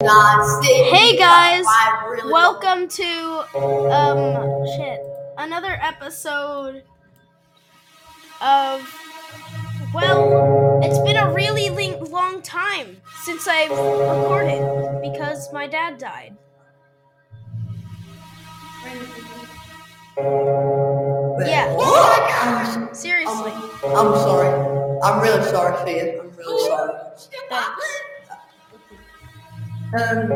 Hey 0.00 1.16
guys, 1.16 1.64
welcome 2.26 2.86
to 2.86 3.44
um 3.92 4.64
shit 4.76 5.00
another 5.38 5.76
episode 5.82 6.84
of 8.40 8.88
well 9.92 10.78
it's 10.84 11.00
been 11.00 11.16
a 11.16 11.34
really 11.34 11.70
long 12.10 12.40
time 12.42 12.98
since 13.24 13.48
I've 13.48 13.70
recorded 13.72 14.62
because 15.02 15.52
my 15.52 15.66
dad 15.66 15.98
died. 15.98 16.36
Yeah. 20.16 21.74
What? 21.74 22.96
Seriously. 22.96 23.50
I'm, 23.84 23.96
I'm 23.96 24.14
sorry. 24.14 25.00
I'm 25.02 25.20
really 25.20 25.42
sorry, 25.50 25.84
Finn. 25.84 26.20
I'm 26.20 26.36
really 26.36 26.68
sorry. 26.68 26.94
Um, 29.88 30.18
um, 30.20 30.28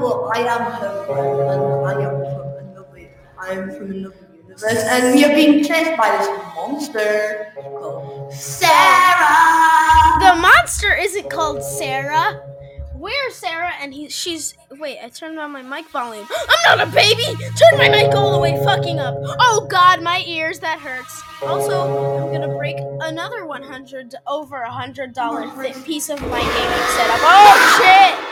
well, 0.00 0.30
I 0.32 0.38
am 0.48 0.72
home, 0.72 1.50
and 1.50 1.62
I 1.84 1.92
am 2.00 2.16
from 2.24 2.48
another, 2.56 3.10
I 3.38 3.50
am 3.50 3.70
from 3.76 3.90
another 3.90 4.16
universe, 4.34 4.62
and 4.64 5.14
we 5.14 5.24
are 5.26 5.34
being 5.34 5.62
chased 5.62 5.94
by 5.98 6.16
this 6.16 6.28
monster 6.54 7.52
called 7.54 8.32
Sarah. 8.32 10.18
The 10.20 10.36
monster 10.40 10.94
isn't 10.94 11.28
called 11.28 11.62
Sarah 11.62 12.40
where's 13.06 13.36
Sarah? 13.36 13.72
And 13.80 13.94
he, 13.94 14.08
she's, 14.08 14.54
wait, 14.68 14.98
I 15.00 15.08
turned 15.08 15.38
on 15.38 15.52
my 15.52 15.62
mic 15.62 15.88
volume. 15.90 16.26
I'm 16.66 16.78
not 16.78 16.88
a 16.88 16.90
baby! 16.90 17.22
Turn 17.22 17.78
my 17.78 17.88
mic 17.88 18.12
all 18.16 18.32
the 18.32 18.38
way 18.40 18.58
fucking 18.64 18.98
up. 18.98 19.14
Oh 19.38 19.64
God, 19.70 20.02
my 20.02 20.24
ears, 20.26 20.58
that 20.58 20.80
hurts. 20.80 21.22
Also, 21.42 22.26
I'm 22.26 22.32
gonna 22.32 22.56
break 22.56 22.78
another 23.02 23.46
100, 23.46 24.16
over 24.26 24.62
a 24.62 24.70
$100 24.70 25.84
piece 25.84 26.08
of 26.08 26.20
my 26.22 26.40
gaming 26.40 26.86
setup. 26.96 27.20
Oh 27.22 27.78
shit! 27.78 28.25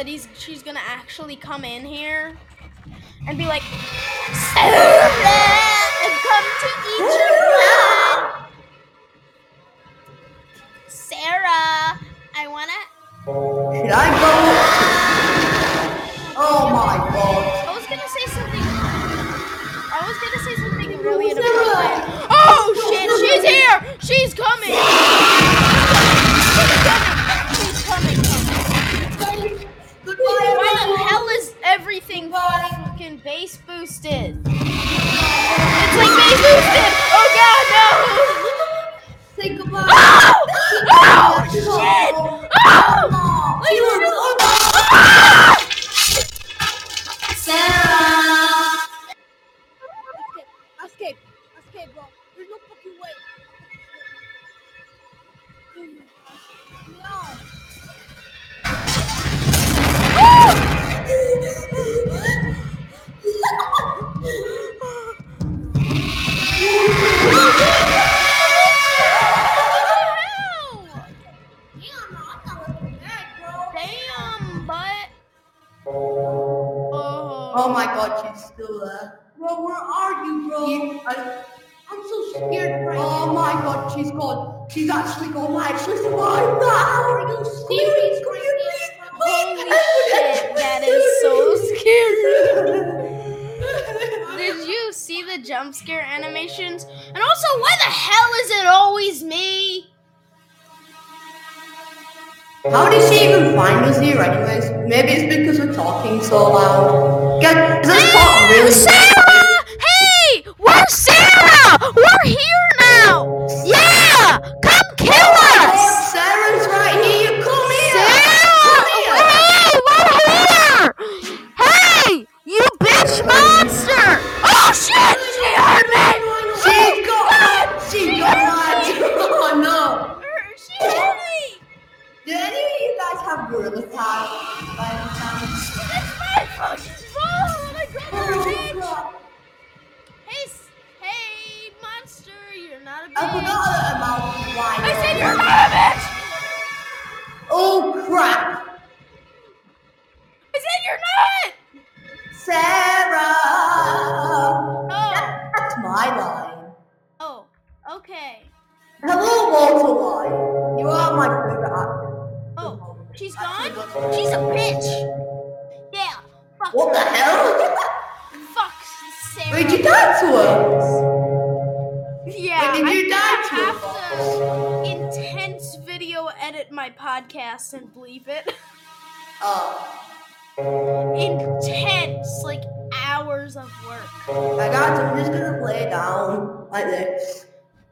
that 0.00 0.06
he's 0.06 0.28
she's 0.32 0.62
gonna 0.62 0.80
actually 0.86 1.36
come 1.36 1.62
in 1.62 1.84
here 1.84 2.34
and 3.28 3.36
be 3.36 3.44
like, 3.44 3.60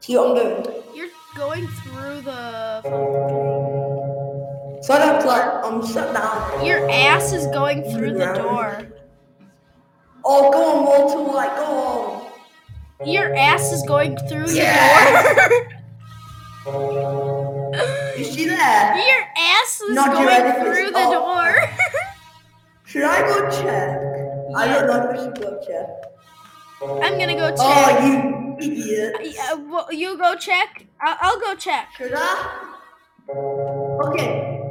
You're 0.07 1.09
going 1.35 1.67
through 1.67 2.21
the. 2.21 2.81
Shut 4.85 5.01
up, 5.01 5.21
Clark. 5.21 5.65
Um, 5.65 5.85
shut 5.85 6.13
down. 6.13 6.65
Your 6.65 6.89
ass 6.89 7.33
is 7.33 7.45
going 7.47 7.83
through 7.91 8.13
the 8.13 8.33
door. 8.33 8.87
Oh, 10.25 10.51
go 10.51 10.77
on, 10.77 10.85
roll 10.85 11.09
to 11.27 11.31
like, 11.31 11.55
go 11.55 11.65
on. 11.65 13.07
Your 13.07 13.35
ass 13.35 13.71
is 13.71 13.83
going 13.83 14.17
through 14.27 14.51
yeah. 14.51 15.49
your 15.49 15.49
door. 15.49 15.69
you 18.17 18.23
see 18.23 18.45
that? 18.47 18.95
Your 19.07 19.25
ass 19.37 19.81
is 19.81 19.95
Not 19.95 20.13
going 20.13 20.63
through 20.63 20.91
the 20.91 20.97
oh. 20.97 21.13
door. 21.13 21.69
Should 22.85 23.03
I 23.03 23.21
go 23.21 23.49
check? 23.51 23.63
Yeah. 23.65 24.57
I 24.57 24.67
don't 24.67 24.87
know 24.87 25.11
if 25.11 25.19
I 25.19 25.23
should 25.23 25.39
go 25.39 25.61
check. 25.61 25.87
I'm 26.81 27.19
gonna 27.19 27.35
go 27.35 27.53
oh, 27.55 27.55
check. 27.55 28.01
Oh, 28.01 28.05
you 28.05 28.48
idiots. 28.61 29.35
Yeah, 29.35 29.55
uh, 29.73 29.85
you 29.91 30.17
go 30.17 30.35
check. 30.35 30.85
I'll, 31.01 31.17
I'll, 31.21 31.39
go 31.39 31.55
check. 31.55 31.89
Should 31.97 32.13
I? 32.15 32.75
Okay. 34.05 34.61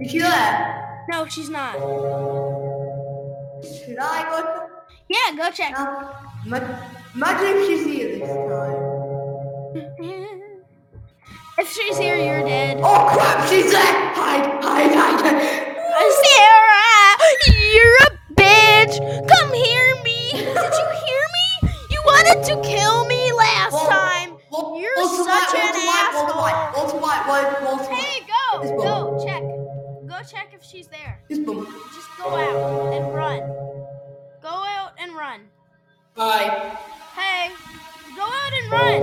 Did 0.00 0.10
she 0.10 0.18
hear? 0.18 1.04
No, 1.10 1.26
she's 1.26 1.50
not. 1.50 1.74
Should 3.62 3.98
I 3.98 4.22
go 4.30 4.42
check? 4.42 4.70
Yeah, 5.08 5.36
go 5.36 5.50
check. 5.50 5.72
No, 5.72 6.58
imagine 7.14 7.56
if 7.56 7.66
she's 7.66 7.84
here 7.86 8.18
this 8.18 8.28
time. 8.28 8.96
if 11.58 11.72
she's 11.72 11.98
here, 11.98 12.16
you're 12.16 12.44
dead. 12.44 12.80
Oh 12.82 13.08
crap, 13.12 13.48
she's 13.48 13.70
there! 13.70 14.12
Hide, 14.14 14.62
hide, 14.62 14.94
hide! 14.94 15.66
Uh, 15.96 16.10
Sarah, 16.22 17.16
you're 17.74 17.98
a 17.98 18.10
bitch! 18.34 19.28
Come 19.28 19.52
hear 19.52 19.94
me! 20.02 20.32
Did 20.32 20.74
you 20.80 20.88
hear 21.04 21.22
me? 21.36 21.70
You 21.90 22.02
wanted 22.04 22.42
to 22.44 22.60
kill 22.68 23.06
me! 23.06 23.15
Last 23.46 23.72
Whoa, 23.72 23.88
time. 23.88 24.30
Wal- 24.50 24.80
You're 24.80 24.92
Walter 24.96 25.24
such 25.24 25.54
an 25.54 25.74
White, 25.86 27.26
White, 27.26 27.26
White. 27.62 27.88
Hey, 27.88 28.22
go, 28.26 28.76
go, 28.82 29.24
check, 29.24 29.42
go 30.08 30.22
check 30.28 30.52
if 30.54 30.62
she's 30.62 30.88
there. 30.88 31.20
This 31.28 31.38
boom. 31.38 31.66
Just 31.94 32.08
go 32.18 32.28
out 32.28 32.92
and 32.94 33.14
run. 33.14 33.40
Go 34.42 34.48
out 34.48 34.92
and 34.98 35.14
run. 35.14 35.40
Bye. 36.14 36.76
Hey, 37.14 37.50
go 38.16 38.22
out 38.22 38.52
and 38.58 38.72
run. 38.72 39.02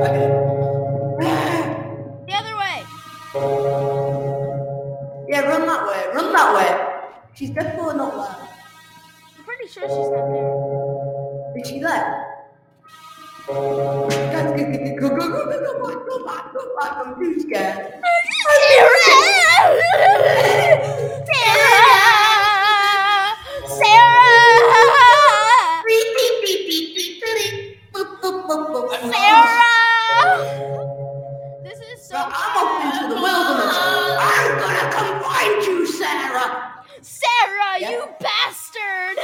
The 2.26 2.34
other 2.34 2.56
way. 2.58 2.84
yeah, 5.30 5.42
run 5.42 5.66
that 5.68 5.88
way, 5.88 6.02
run 6.16 6.34
that 6.34 6.54
way. 6.56 6.70
She's 7.36 7.50
definitely 7.52 7.96
not 7.96 8.12
there. 8.14 8.50
I'm 9.38 9.44
pretty 9.46 9.68
sure 9.68 9.84
she's 9.88 10.10
not 10.10 10.28
there. 10.32 11.62
Is 11.62 11.68
she 11.70 11.80
there? 11.80 12.33
Sarah! 37.02 37.78
Yeah. 37.80 37.90
you 37.90 38.08
bastard! 38.22 39.18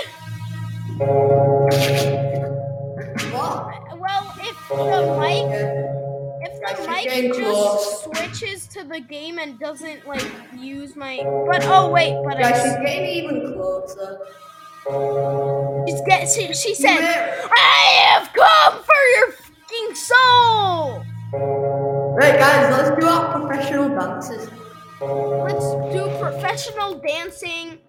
What? 4.69 4.79
Well, 4.85 5.01
if 5.01 5.07
the 5.07 5.19
mic 5.19 5.49
if 6.41 6.77
the 6.77 6.87
mic 6.87 7.33
just 7.33 8.03
switches 8.03 8.67
to 8.67 8.83
the 8.83 8.99
game 8.99 9.39
and 9.39 9.59
doesn't 9.59 10.07
like 10.07 10.25
use 10.55 10.95
my 10.95 11.17
but 11.47 11.65
oh 11.65 11.89
wait, 11.89 12.15
but 12.23 12.37
I. 12.37 12.51
Guys, 12.51 12.61
she's 12.61 12.73
getting 12.73 13.09
even 13.09 13.53
closer. 13.53 14.19
she's 15.87 16.01
get 16.05 16.29
she, 16.29 16.53
she 16.53 16.75
said 16.75 16.99
I 16.99 18.11
have 18.13 18.31
come 18.31 18.83
for 18.83 19.01
your 19.17 19.31
fucking 19.31 19.95
soul. 19.95 21.03
Right, 22.15 22.37
guys, 22.37 22.71
let's 22.71 22.99
do 22.99 23.07
our 23.07 23.39
professional 23.39 23.89
dances. 23.89 24.49
Let's 25.01 25.65
do 25.93 26.09
professional 26.19 26.99
dancing. 26.99 27.79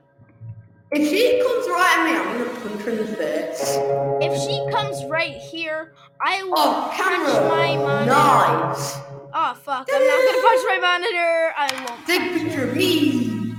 If 0.92 1.08
she 1.08 1.40
comes 1.40 1.66
right 1.68 1.96
at 1.98 2.04
me, 2.04 2.12
I'm 2.18 2.38
gonna 2.38 2.60
punch 2.60 2.82
her 2.82 2.90
in 2.90 2.96
the 2.98 3.04
face. 3.06 3.76
If 4.20 4.32
she 4.42 4.66
comes 4.72 5.04
right 5.08 5.36
here, 5.36 5.92
I 6.20 6.42
will 6.42 6.54
Oh, 6.56 6.90
punch 6.92 6.96
camera. 6.96 7.48
my 7.48 7.76
monitor. 7.76 8.10
Nice. 8.10 8.96
Oh 9.32 9.54
fuck! 9.62 9.88
I'm 9.92 10.06
not 10.06 10.20
gonna 10.26 10.42
punch 10.42 10.62
my 10.66 10.78
monitor. 10.82 11.52
I 11.56 11.86
won't. 11.88 12.06
Take 12.06 12.22
a 12.22 12.34
picture 12.38 12.64
of 12.68 12.76
me. 12.76 13.54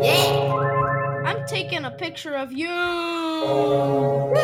Yeah. 0.00 1.22
I'm 1.26 1.44
taking 1.48 1.84
a 1.84 1.90
picture 1.90 2.34
of 2.36 2.52
you. 2.52 2.68
I'm 2.70 4.34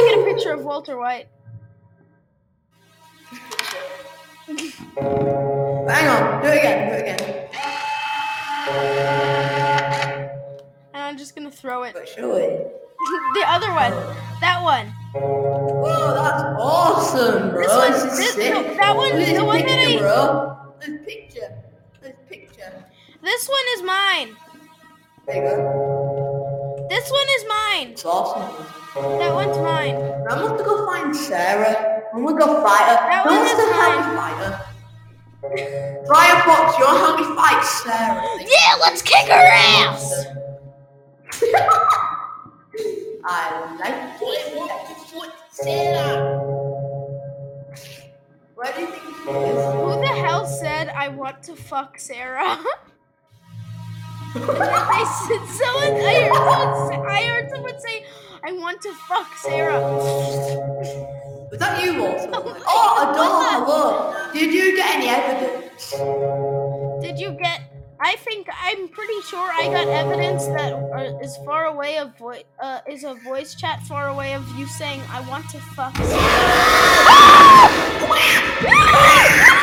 taking 0.00 0.22
a 0.22 0.24
picture 0.34 0.52
of 0.52 0.64
Walter 0.64 0.96
White. 0.98 1.28
Hang 4.48 6.08
on, 6.08 6.42
do 6.42 6.48
it 6.48 6.58
again, 6.58 6.88
do 6.88 6.94
it 6.96 7.00
again. 7.02 7.50
I'm 11.14 11.18
just 11.18 11.36
gonna 11.36 11.48
throw 11.48 11.84
it. 11.84 11.94
But 11.94 12.08
surely. 12.08 12.42
the 13.34 13.44
other 13.46 13.68
one. 13.70 13.92
That 14.40 14.58
one. 14.64 14.86
Whoa, 15.14 16.12
that's 16.12 16.42
awesome, 16.58 17.50
bro. 17.50 17.62
This 17.62 17.70
one- 17.70 17.92
This 17.92 18.16
this- 18.18 18.34
sick. 18.34 18.52
no, 18.52 18.74
that 18.74 18.96
one- 18.96 19.12
at 19.12 19.18
the 19.20 19.24
this 19.32 19.40
one 19.40 19.58
that 19.64 19.78
I- 19.78 19.98
bro. 19.98 20.56
This 20.80 20.90
picture. 21.06 21.54
This 22.02 22.16
picture. 22.28 22.84
This 23.22 23.48
one 23.48 23.62
is 23.76 23.82
mine. 23.84 24.36
There 25.28 25.36
you 25.36 25.42
go. 25.42 26.86
This 26.90 27.08
one 27.08 27.28
is 27.38 27.44
mine. 27.46 27.88
It's 27.92 28.04
awesome. 28.04 28.66
That 29.20 29.32
one's 29.34 29.56
mine. 29.58 29.94
I'm 30.28 30.38
going 30.40 30.58
to 30.58 30.64
go 30.64 30.84
find 30.84 31.14
Sarah. 31.14 32.02
I'm 32.12 32.26
to 32.26 32.34
go 32.34 32.60
fight 32.60 32.88
her. 32.90 32.98
That 33.06 33.22
Who 33.22 33.36
one 33.36 33.46
is 33.46 33.54
mine. 33.70 34.16
fight 34.18 34.36
her? 34.42 34.66
Fox, 36.42 36.76
you 36.76 36.84
want 36.84 36.98
to 36.98 37.04
help 37.06 37.20
me 37.20 37.36
fight 37.36 37.64
Sarah? 37.64 38.20
Yeah, 38.40 38.74
let's 38.80 39.00
kick 39.00 39.28
her 39.28 39.32
ass. 39.54 40.26
I 43.26 43.76
like 43.80 44.22
it. 44.22 45.32
Sarah. 45.50 46.40
Where 48.54 48.72
do 48.74 48.80
you 48.82 48.86
think 48.88 49.02
she 49.04 49.30
is? 49.30 49.64
Who 49.74 50.00
the 50.00 50.14
hell 50.26 50.46
said 50.46 50.88
I 50.88 51.08
want 51.08 51.42
to 51.44 51.56
fuck 51.56 51.98
Sarah? 51.98 52.58
And 54.34 54.48
then 54.48 54.58
they 54.58 55.04
said 55.26 55.46
someone. 55.46 55.94
I 56.04 56.14
heard 56.28 56.34
someone 56.34 56.88
say, 56.90 56.96
I 57.06 57.22
heard 57.28 57.50
someone 57.50 57.80
say 57.80 58.04
I 58.44 58.52
want 58.52 58.82
to 58.82 58.92
fuck 59.08 59.36
Sarah. 59.36 59.80
Was 61.50 61.58
that 61.60 61.84
you, 61.84 62.02
Walter? 62.02 62.30
Oh 62.66 62.66
Oh, 62.66 63.10
a 63.10 63.14
God. 63.14 63.66
door. 63.66 64.14
Hello. 64.14 64.32
Did 64.32 64.52
you 64.52 64.76
get 64.76 64.96
any 64.96 65.08
evidence? 65.08 65.90
Did 67.00 67.18
you 67.20 67.32
get? 67.32 67.60
I 68.04 68.16
think 68.16 68.48
I'm 68.62 68.88
pretty 68.88 69.18
sure 69.22 69.50
I 69.50 69.68
got 69.68 69.88
evidence 69.88 70.44
that 70.48 70.74
uh, 70.74 71.18
is 71.22 71.38
far 71.38 71.64
away 71.68 71.96
of 71.96 72.14
vo- 72.18 72.42
uh, 72.60 72.80
is 72.86 73.02
a 73.02 73.14
voice 73.14 73.54
chat 73.54 73.82
far 73.84 74.08
away 74.08 74.34
of 74.34 74.46
you 74.58 74.66
saying 74.66 75.00
I 75.08 75.26
want 75.26 75.48
to 75.48 75.58
fuck. 75.58 75.94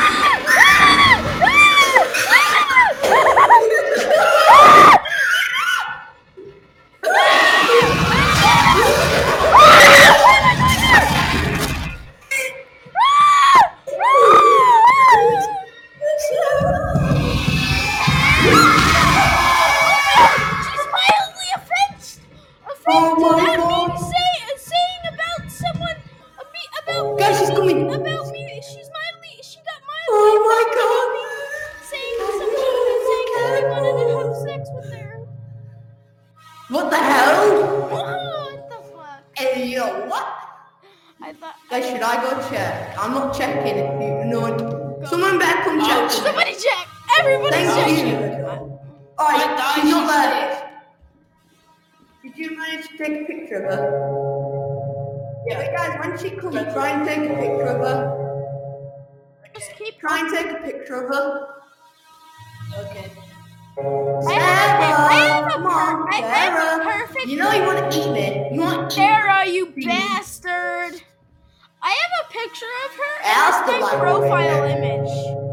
What 36.72 36.90
the 36.90 36.96
hell? 36.96 37.90
What 37.90 38.70
the 38.70 38.76
fuck? 38.96 39.38
Hey, 39.38 39.68
yo, 39.68 40.08
what? 40.08 40.26
I 41.22 41.34
thought. 41.34 41.56
Guys, 41.70 41.86
should 41.90 42.02
I 42.02 42.16
go 42.24 42.50
check? 42.50 42.98
I'm 42.98 43.12
not 43.12 43.36
checking 43.38 43.76
if 43.76 44.24
you 44.24 44.32
know. 44.32 45.02
Someone 45.06 45.38
better 45.38 45.64
come 45.64 45.82
oh, 45.82 45.86
check. 45.86 46.12
Somebody 46.12 46.54
check. 46.54 46.88
Everybody 47.20 47.56
Thank 47.66 47.98
check. 47.98 48.08
you. 48.08 48.16
Alright, 49.20 49.76
she's 49.76 49.92
not 49.92 50.08
there. 50.08 50.82
Did 52.24 52.38
you 52.38 52.58
manage 52.58 52.88
to 52.88 52.98
take 52.98 53.22
a 53.22 53.26
picture 53.26 53.66
of 53.66 53.74
her? 53.74 55.44
Yeah, 55.48 55.58
but 55.58 55.76
guys, 55.76 56.00
when 56.00 56.18
she 56.18 56.38
comes, 56.38 56.56
try 56.74 56.92
and 56.92 57.06
take 57.06 57.30
a 57.30 57.34
picture 57.36 57.68
of 57.68 57.82
her. 57.82 58.00
Just 59.54 59.76
keep. 59.78 60.00
Try 60.00 60.20
and 60.22 60.34
take 60.34 60.52
a 60.52 60.64
picture 60.64 61.04
of 61.04 61.14
her. 61.14 61.48
Okay. 62.80 63.12
Come 63.78 65.68
on, 65.68 66.08
I- 66.14 66.18
I 66.18 66.22
have 66.22 66.54
a 66.54 66.84
Sarah. 66.84 66.86
perfect- 66.86 67.28
You 67.28 67.38
know 67.38 67.52
you 67.52 67.64
want 67.64 67.92
to 67.92 68.00
eat 68.00 68.12
me. 68.12 68.50
You 68.54 68.62
want 68.62 68.92
Sarah, 68.92 69.46
you 69.48 69.68
bastard! 69.76 71.02
I 71.84 71.90
have 71.90 72.12
a 72.30 72.32
picture 72.32 72.66
of 72.86 72.96
her 72.96 73.24
and 73.24 73.28
Ask 73.28 73.66
my 73.82 74.00
profile 74.00 74.64
image. 74.66 75.51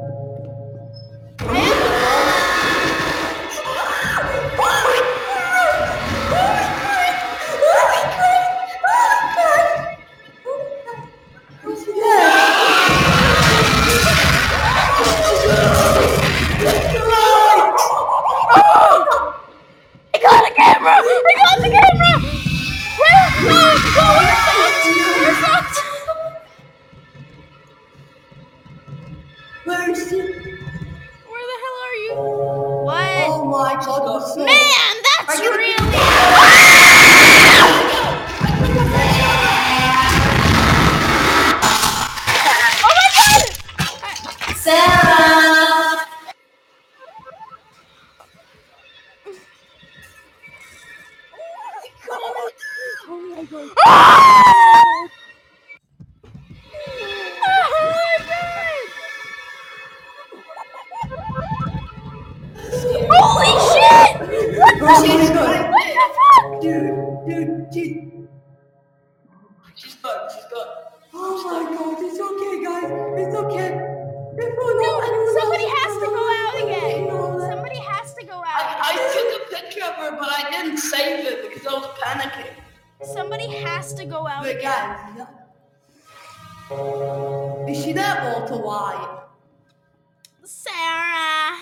Sarah. 90.49 91.59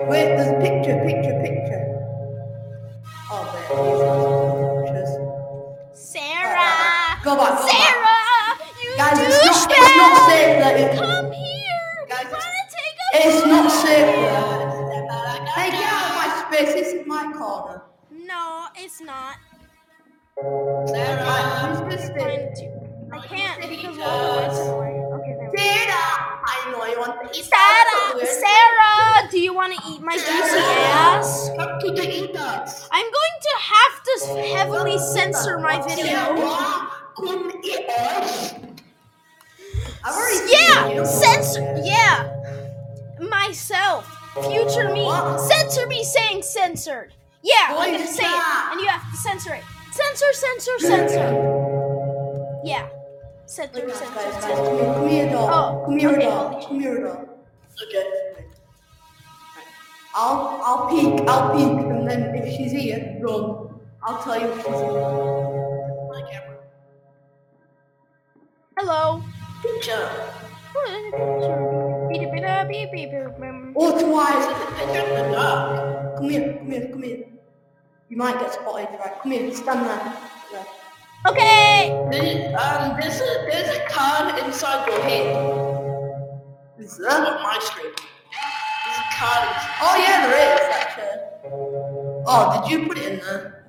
Wait, 0.00 0.24
there's 0.34 0.48
a 0.48 0.58
picture, 0.58 0.98
picture, 1.06 1.38
picture. 1.46 2.10
Oh, 3.30 3.46
there. 3.54 4.82
Pictures. 4.82 5.10
Sarah. 5.92 7.22
Go 7.22 7.36
back, 7.36 7.54
go 7.54 7.62
back. 7.62 7.70
Sarah, 7.70 8.68
you 8.82 8.96
Guys, 8.96 9.18
it's 9.20 9.46
not, 9.46 9.70
it's 9.70 9.96
not 9.96 10.28
safe 10.28 10.58
that 10.58 10.80
it, 10.80 10.98
Come 10.98 11.30
here. 11.30 12.06
Guys, 12.08 12.26
I 12.26 12.32
wanna 12.32 12.66
take 12.74 12.98
a 12.98 13.28
it's 13.28 13.46
not 13.46 13.70
safe 13.70 14.10
Hey, 15.54 15.70
get 15.70 15.84
out 15.86 16.10
of 16.10 16.16
my 16.16 16.56
space, 16.58 16.74
this 16.74 16.92
is 16.94 17.06
my 17.06 17.32
corner. 17.32 17.82
No, 18.10 18.66
it's 18.74 19.00
not. 19.00 19.36
Sarah, 20.88 21.86
this 21.88 22.10
Trying 22.10 22.54
thing? 22.54 22.54
to. 22.56 23.16
I 23.16 23.26
can't 23.28 23.60
because 23.70 23.96
we're 23.96 24.02
all 24.04 24.34
the 24.34 24.40
way 24.42 24.48
to 24.48 24.64
Hawaii. 24.64 25.20
Okay, 25.20 25.34
there 25.38 25.50
we 25.52 25.86
go. 25.86 26.19
Sarah! 26.50 26.68
I 26.68 26.70
know 26.70 26.84
you 26.86 26.98
want 26.98 27.32
to 27.32 27.38
eat 27.38 27.44
Sarah, 27.44 28.26
Sarah, 28.26 29.30
do 29.30 29.40
you 29.40 29.54
want 29.54 29.72
to 29.74 29.80
eat 29.90 30.00
my 30.02 30.14
juicy 30.14 30.28
ass? 30.28 31.50
come 31.56 31.80
to 31.80 31.90
the 31.92 32.08
eaters. 32.08 32.88
I'm 32.90 33.06
going 33.06 33.36
to 33.42 33.54
have 33.60 34.02
to 34.04 34.56
heavily 34.56 34.98
censor 34.98 35.58
my 35.58 35.80
video. 35.86 36.06
Sarah, 36.06 37.52
eat 37.64 37.88
us. 37.88 38.54
Yeah, 40.50 41.04
censor. 41.04 41.80
Yeah, 41.84 42.28
myself, 43.20 44.06
future 44.48 44.92
me. 44.92 45.10
Censor 45.48 45.86
me 45.86 46.02
saying 46.04 46.42
censored. 46.42 47.12
Yeah, 47.42 47.54
I'm 47.70 47.92
gonna 47.92 48.06
say 48.06 48.24
it, 48.24 48.72
and 48.72 48.80
you 48.80 48.88
have 48.88 49.10
to 49.10 49.16
censor 49.16 49.54
it. 49.54 49.64
Censor, 49.92 50.32
censor, 50.32 50.78
censor. 50.78 52.60
Yeah, 52.64 52.88
censor, 53.50 53.84
guys, 53.84 54.00
guys, 54.00 54.44
come 54.44 54.76
here, 54.76 54.94
come 54.94 55.08
here, 55.08 55.30
dog. 55.30 55.50
Oh, 55.52 55.84
come 55.84 55.98
here, 55.98 56.10
okay, 56.10 56.24
dog. 56.24 56.62
Come 56.62 56.80
here, 56.80 57.02
dog. 57.02 57.28
Okay. 57.82 58.04
I'll, 60.14 60.60
I'll 60.64 60.88
peek, 60.88 61.28
I'll 61.28 61.50
peek, 61.54 61.86
and 61.90 62.08
then 62.08 62.34
if 62.36 62.56
she's 62.56 62.72
here, 62.72 63.18
run. 63.20 63.80
I'll 64.02 64.22
tell 64.22 64.40
you 64.40 64.46
if 64.46 64.56
she's 64.56 64.66
here. 64.66 65.02
My 66.10 66.22
camera. 66.30 66.58
Hello. 68.78 69.22
Picture. 69.62 70.08
Oh, 73.76 73.90
twice. 73.98 74.46
Picture 74.78 75.00
in 75.00 75.14
the 75.14 75.24
dark. 75.34 76.16
Come 76.16 76.28
here, 76.30 76.54
come 76.58 76.70
here, 76.70 76.88
come 76.88 77.02
here. 77.02 77.24
You 78.08 78.16
might 78.16 78.38
get 78.38 78.52
spotted, 78.52 78.88
right? 78.98 79.20
Come 79.22 79.32
here, 79.32 79.52
stand 79.54 79.86
there. 79.86 80.16
there. 80.52 80.66
Okay. 81.26 81.88
There- 82.10 82.40
Um, 82.58 82.96
there's 83.00 83.20
a, 83.20 83.46
there's 83.50 83.76
a 83.76 83.80
card 83.88 84.38
inside 84.44 84.86
your 84.88 85.00
head. 85.02 85.36
Is 86.78 86.96
That's 86.96 87.14
there? 87.14 87.26
on 87.36 87.42
my 87.42 87.58
screen. 87.60 87.92
There's 87.94 88.98
a 88.98 89.16
card 89.16 89.48
inside. 89.48 89.78
Oh 89.82 89.96
yeah, 89.98 90.26
there 90.26 90.54
is 90.54 90.60
actually. 90.74 91.20
Oh, 92.26 92.60
did 92.62 92.70
you 92.70 92.86
put 92.88 92.98
it 92.98 93.12
in 93.12 93.18
there? 93.20 93.64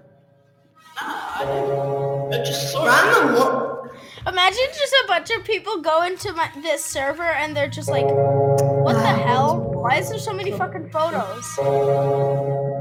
Nah, 0.95 1.35
I 1.35 1.45
didn't. 1.45 2.33
I 2.33 2.43
just 2.43 2.71
saw 2.71 2.85
it. 2.85 2.87
Random 2.89 3.35
look. 3.35 3.95
Imagine 4.27 4.67
just 4.73 4.93
a 5.03 5.07
bunch 5.07 5.29
of 5.31 5.43
people 5.43 5.81
go 5.81 6.03
into 6.03 6.31
my, 6.33 6.49
this 6.61 6.85
server 6.85 7.23
and 7.23 7.55
they're 7.55 7.67
just 7.69 7.89
like, 7.89 8.05
what 8.05 8.93
the 8.93 9.01
hell? 9.01 9.57
Why 9.73 9.97
is 9.97 10.09
there 10.09 10.19
so 10.19 10.31
many 10.31 10.51
fucking 10.51 10.89
photos? 10.91 11.45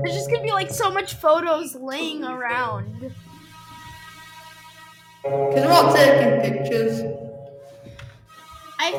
There's 0.03 0.15
just 0.17 0.31
gonna 0.31 0.43
be 0.43 0.53
like 0.53 0.71
so 0.71 0.91
much 0.91 1.15
photos 1.15 1.75
laying 1.75 2.25
around. 2.25 3.13
Cause 5.23 5.55
we're 5.55 5.73
all 5.73 5.95
taking 5.95 6.41
pictures. 6.41 7.03
I 8.79 8.93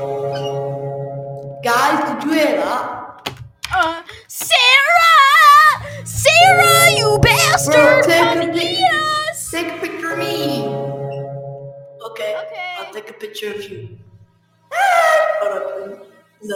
Guys, 1.64 2.14
did 2.14 2.24
you 2.24 2.34
hear 2.34 2.58
that? 2.58 3.30
uh 3.74 4.04
Sarah! 4.28 6.06
Sarah, 6.06 6.92
you 6.98 7.20
bastard! 7.22 7.74
Bro, 7.74 8.02
take 8.04 8.64
a 8.64 8.84
us! 9.32 9.52
Take 9.52 9.68
a 9.68 9.78
picture 9.80 10.12
of 10.14 10.20
me. 10.20 10.64
Okay. 12.12 12.36
Okay. 12.46 12.76
I'll 12.80 12.94
take 12.94 13.10
a 13.10 13.14
picture 13.14 13.54
of 13.54 13.64
you. 13.70 14.00
Hold 14.74 15.54
up, 15.54 15.66
please. 15.78 16.08
Is? 16.44 16.50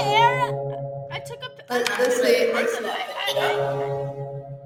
Sarah! 0.00 1.08
I 1.12 1.18
took 1.20 1.38
a 1.44 1.50
pi- 1.50 1.64
Let's, 1.70 1.98
let's 1.98 2.16
see. 2.16 2.52
Let's 2.52 2.78
see. 2.78 2.84
I, 2.86 2.90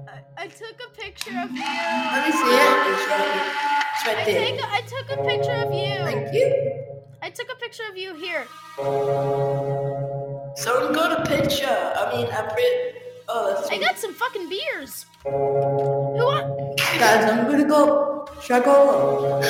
I, 0.07 0.43
I 0.43 0.47
took 0.47 0.81
a 0.85 0.89
picture 0.99 1.31
of 1.43 1.51
you. 1.51 1.61
Let 1.63 2.27
me 2.27 2.31
see 2.33 2.55
it. 2.55 3.86
It's 3.99 4.05
right 4.07 4.27
here. 4.27 4.41
It's 4.41 4.63
I 4.63 4.81
take 4.81 5.07
I 5.09 5.09
took 5.09 5.19
a 5.19 5.23
picture 5.23 5.51
of 5.53 5.73
you. 5.73 5.95
Thank 6.05 6.33
you. 6.33 6.83
I 7.21 7.29
took 7.29 7.47
a 7.51 7.55
picture 7.55 7.83
of 7.89 7.97
you 7.97 8.13
here. 8.13 8.45
Someone 10.55 10.93
got 10.93 11.19
a 11.19 11.25
picture. 11.25 11.65
I 11.67 12.15
mean, 12.15 12.27
I 12.27 12.41
print. 12.53 12.95
Oh, 13.29 13.53
that's 13.55 13.69
I 13.69 13.77
got 13.79 13.97
some 13.97 14.13
fucking 14.13 14.49
beers. 14.49 15.05
Who 15.23 15.31
want? 15.31 16.77
Guys, 16.77 17.25
I'm 17.29 17.49
gonna 17.49 17.65
go. 17.67 18.27
Should 18.41 18.57
I 18.61 18.65
go? 18.65 19.41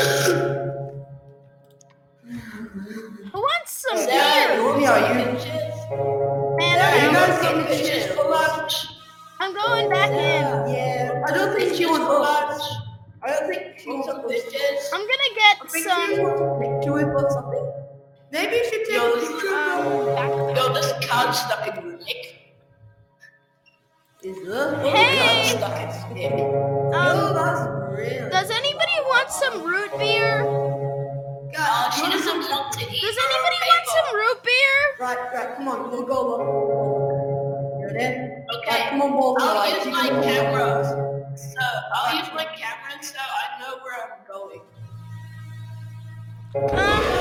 Who 3.34 3.40
wants 3.40 3.72
some 3.72 3.98
Sarah, 3.98 4.56
beer? 4.56 4.64
want 4.66 4.82
Yeah, 4.82 5.08
you- 5.10 6.58
Man, 6.58 6.80
Sarah, 6.80 7.04
you 7.04 7.18
want 7.18 7.44
some 7.44 7.66
pictures 7.66 8.06
for 8.16 8.30
lunch? 8.30 8.88
I'm 9.40 9.54
going 9.54 9.90
back 9.90 10.10
in. 10.12 10.74
Yeah. 10.74 11.22
I 11.28 11.32
don't 11.34 11.56
think 11.56 11.76
she 11.76 11.86
was 11.86 12.00
for 12.00 12.20
lunch. 12.20 12.64
I 13.24 13.30
don't 13.32 13.48
think 13.50 13.80
she 13.80 13.88
Want 13.90 14.00
was 14.00 14.08
some 14.08 14.20
up. 14.20 14.28
pictures? 14.30 14.90
I'm 14.94 15.02
gonna 15.02 15.12
I 15.12 15.34
get 15.36 15.72
think 15.72 15.84
she 15.86 15.90
some. 15.90 16.22
wants 16.24 16.42
a 16.42 16.60
picture 16.62 16.94
with 16.94 17.24
or 17.24 17.30
something. 17.32 17.74
Maybe 18.32 18.56
you 18.58 18.64
should 18.66 18.86
take 18.86 18.96
Yo, 18.96 19.14
a 19.14 19.20
picture. 19.20 19.56
Um. 19.56 20.56
Yo, 20.56 20.74
this 20.74 20.94
card's 21.08 21.40
stuck 21.40 21.68
in 21.68 21.76
your 21.84 21.98
neck. 21.98 22.26
Is 24.24 24.38
there? 24.48 24.80
Hey! 24.82 25.58
Card's 25.60 25.96
stuck 26.00 26.12
in 26.12 26.18
your 26.18 26.32
neck. 26.32 26.94
Oh, 26.94 27.28
Um, 27.28 27.34
that's 27.36 27.62
real. 27.98 28.30
does 28.30 28.50
anybody 28.52 28.98
want 29.10 29.30
some 29.32 29.64
root 29.64 29.92
beer? 29.98 30.42
Uh, 30.46 31.54
Guys, 31.54 31.96
she 31.96 32.02
doesn't 32.12 32.40
want 32.52 32.74
to 32.74 32.82
eat. 32.82 33.02
Does 33.02 33.16
her 33.18 33.28
anybody 33.34 33.60
want 33.66 33.86
some 33.96 34.16
root 34.16 34.40
beer? 34.44 34.78
Right, 35.00 35.34
right, 35.34 35.56
come 35.56 35.68
on, 35.70 35.90
we'll 35.92 36.04
go 36.06 36.28
look. 36.28 36.42
You 37.82 37.88
ready? 37.96 38.14
Okay. 38.58 38.70
Right, 38.70 38.90
come 38.90 39.02
on, 39.02 39.12
both 39.18 39.38
I'll 39.42 39.76
use 39.76 39.86
my 39.88 40.08
camera. 40.24 40.84
So 40.86 40.94
I'll 40.94 40.96
use 41.08 41.36
my 41.36 41.36
camera 41.36 42.07
so 43.02 43.20
I 43.20 43.62
know 43.62 43.78
where 43.84 43.96
I'm 44.04 44.26
going. 44.28 44.62
Um, 46.56 47.17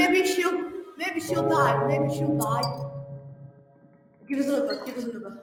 Maybe 0.00 0.26
she'll, 0.26 0.58
maybe 0.96 1.20
she'll 1.20 1.46
die. 1.46 1.86
Maybe 1.86 2.08
she'll 2.14 2.38
die. 2.38 2.62
Give 4.26 4.38
us 4.38 4.46
another. 4.46 4.82
Give 4.86 4.96
us 4.96 5.04
another. 5.04 5.40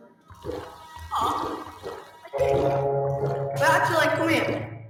But 3.54 3.62
actually, 3.62 4.08
come 4.18 4.30
here. 4.30 4.88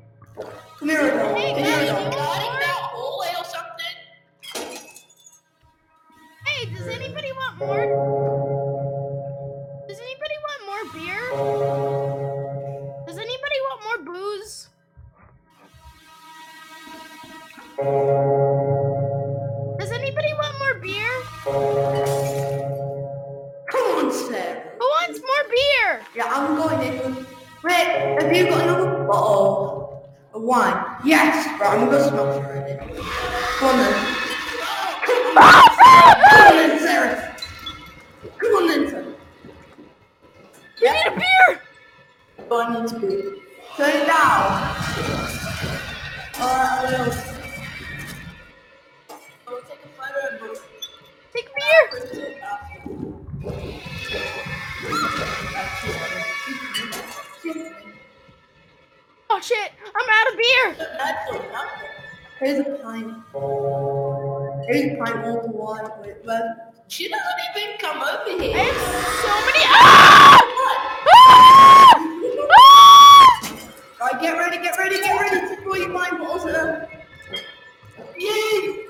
Come 0.80 0.90
here, 0.90 1.00
Adele. 1.02 1.36
Hey, 1.36 1.54
Come 1.54 1.64
here, 1.64 1.82
you 1.84 1.90
Adele. 1.90 1.96
want 1.96 2.16
Cutting 2.16 2.52
more? 2.52 2.60
that 2.62 2.80
hallway 2.94 3.32
or 3.38 3.46
something? 3.56 3.96
Hey, 6.46 6.60
does 6.74 6.88
anybody 6.88 7.32
want 7.34 7.58
more? 7.60 7.86
Does 9.90 10.00
anybody 10.00 10.38
want 10.48 10.60
more 10.70 10.84
beer? 10.94 11.24
Does 13.06 13.18
anybody 13.18 13.60
want 13.68 13.80
more 13.84 14.00
booze? 14.14 14.70
Have 28.38 28.50
got 28.50 28.63
another 28.65 29.03
bottle 29.06 30.08
of 30.32 30.41
wine? 30.44 30.86
Yes. 31.03 31.60
Right, 31.60 31.79
I'm 31.79 31.89
gonna 31.89 32.41
her 32.44 32.53
it. 32.67 32.79
Come 33.58 33.70
on 33.70 33.77
then. 33.79 33.94
Come 35.06 35.38
on 35.38 36.56
then, 36.56 36.79
Sarah. 36.79 37.36
Come 38.38 38.51
on 38.51 38.67
then, 38.67 38.89
Sarah. 38.89 39.13
We 40.79 40.88
need 40.91 41.08
a 41.08 41.12
beer. 41.15 41.62
Oh, 42.51 42.62
I 42.62 42.79
need 42.79 42.89
to 42.89 43.00
be. 43.00 43.08
Turn 43.75 43.89
it 43.89 44.06
down. 44.06 44.75
Alright, 46.39 46.94
I 46.94 47.08
will. 47.08 47.26
Oh 59.38 59.39
shit, 59.39 59.72
I'm 59.96 60.10
out 60.10 60.32
of 60.32 60.38
beer. 60.39 60.75
All. 61.53 61.67
Here's 62.39 62.60
a 62.60 62.63
pint. 62.82 63.13
Here's 64.67 64.94
a 64.94 64.98
pint 64.98 65.25
all 65.25 65.41
the 65.44 65.51
wine. 65.51 65.91
Wait, 66.01 66.15
where? 66.24 66.74
She 66.88 67.08
doesn't 67.08 67.39
even 67.56 67.77
come 67.77 67.98
over 67.98 68.24
I 68.25 68.38
here. 68.41 68.58
have 68.58 68.75
so 69.22 69.29
many. 69.46 69.63
Ah! 69.67 70.41
Ah! 71.13 71.94
Ah! 72.50 73.32
Right, 74.01 74.22
get 74.22 74.38
ready, 74.39 74.58
get 74.58 74.75
ready, 74.75 74.98
get 75.01 75.22
ready 75.22 75.56
to 75.56 75.62
throw 75.62 75.75
your 75.75 75.94
wine 75.94 76.17
bottles 76.17 76.48
at. 76.48 76.89
Yay! 78.17 78.87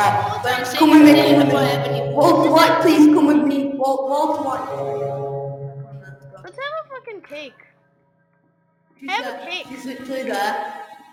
Right, 0.00 0.14
a. 0.16 0.42
Don't 0.42 0.44
Let's 0.44 0.70
say 0.70 0.76
have 0.76 0.78
Come 0.78 0.90
with 0.90 1.02
me, 1.04 1.12
come 1.12 1.36
with 1.38 1.46
me. 1.48 1.52
have 1.54 1.86
any 1.86 2.00
please 2.82 3.06
come 3.14 3.26
with 3.26 3.42
me. 3.46 3.58
Wal- 3.74 4.08
Walter 4.08 4.42
White. 4.42 4.66
let's 6.42 6.56
have 6.56 6.74
a 6.84 6.88
fucking 6.88 7.20
cake. 7.22 7.52
She's 8.98 9.10
Have 9.10 9.26
a 9.34 9.46
cake. 9.46 9.66
She's 9.68 9.84
literally 9.84 10.22
there. 10.24 10.54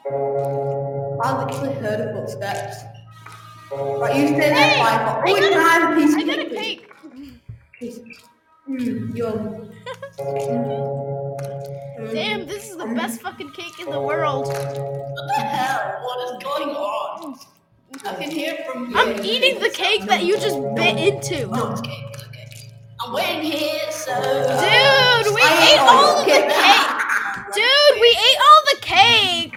I 0.10 1.44
literally 1.44 1.74
heard 1.76 2.00
her 2.00 2.14
footsteps. 2.14 2.78
Right, 3.72 4.16
you 4.16 4.28
stay 4.28 4.38
there, 4.40 4.54
Hey, 4.56 4.80
five. 4.80 5.02
I 5.02 5.22
Oh, 5.22 5.28
you 5.28 5.36
can 5.36 5.54
a- 5.54 5.62
have 5.62 5.92
a 5.92 5.96
piece 6.00 6.14
of 6.14 6.20
I 6.20 6.24
got 6.24 6.40
a 6.40 6.50
cake. 6.50 6.92
Please. 7.78 8.00
Mm, 8.70 9.16
yum. 9.18 9.72
Mm. 10.20 12.12
Damn, 12.14 12.46
this 12.46 12.70
is 12.70 12.78
the 12.78 12.86
best 12.86 13.22
fucking 13.22 13.52
cake 13.52 13.80
in 13.80 13.90
the 13.90 14.00
world. 14.00 14.48
What 14.48 15.28
the 15.36 15.42
hell? 15.42 16.00
What 16.04 16.18
is 16.26 16.44
going 16.44 16.70
on? 16.76 17.38
I 18.06 18.14
can 18.16 18.32
hear 18.32 18.56
from 18.66 18.88
here. 18.88 18.98
I'm 18.98 19.24
eating 19.26 19.60
the 19.60 19.70
cake 19.70 20.06
that 20.06 20.24
you 20.24 20.38
just 20.40 20.58
bit 20.76 20.98
into. 20.98 21.48
No, 21.48 21.72
it's 21.72 21.82
cake. 21.82 22.04
Okay. 22.28 22.48
I'm 23.00 23.14
waiting 23.14 23.44
here, 23.52 23.92
so. 23.92 24.14
Dude, 24.14 25.34
we 25.34 25.42
I 25.42 25.70
ate 25.72 25.80
all 25.80 26.18
of 26.18 26.26
the 26.26 26.32
cake. 26.32 26.50
cake. 26.50 27.56
Dude, 27.56 27.96
we 28.02 28.10
ate 28.10 28.40
all 28.48 28.62
the 28.72 28.78
cake. 28.82 29.54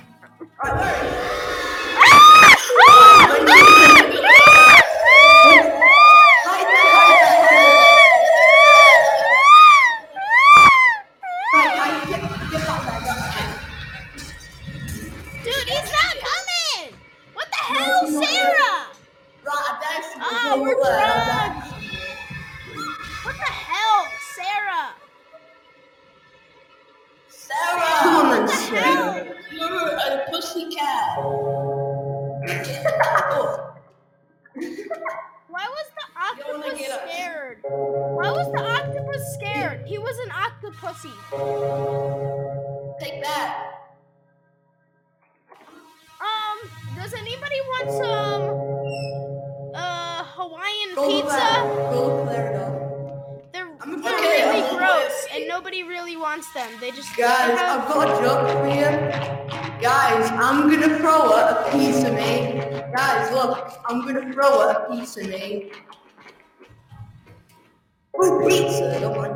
Oh, 68.42 68.48
pizza, 68.48 69.00
don't 69.00 69.16
mind. 69.16 69.34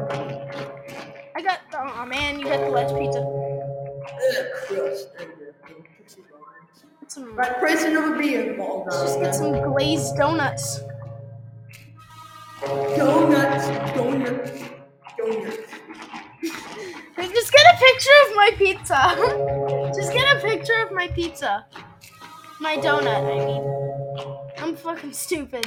I 1.36 1.42
got. 1.42 1.60
Oh, 1.74 1.94
oh 2.00 2.06
man, 2.06 2.38
you 2.38 2.46
got 2.46 2.60
the 2.60 2.70
last 2.70 2.94
pizza. 2.96 3.20
Get 7.00 7.12
some, 7.12 7.36
Right, 7.36 7.58
place 7.58 7.84
another 7.84 8.16
beer 8.16 8.56
let's 8.58 9.02
just 9.02 9.20
get 9.20 9.34
some 9.34 9.52
glazed 9.72 10.16
donuts. 10.16 10.80
Donuts, 12.62 13.66
donuts, 13.94 14.62
donuts. 15.18 15.58
Just 17.16 17.52
get 17.52 17.74
a 17.74 17.78
picture 17.78 18.18
of 18.24 18.36
my 18.36 18.50
pizza. 18.56 19.92
just 19.94 20.12
get 20.14 20.36
a 20.36 20.40
picture 20.40 20.80
of 20.82 20.92
my 20.92 21.08
pizza. 21.08 21.66
My 22.58 22.76
donut, 22.76 23.22
I 23.22 23.44
mean. 23.44 24.54
I'm 24.58 24.76
fucking 24.76 25.12
stupid. 25.12 25.66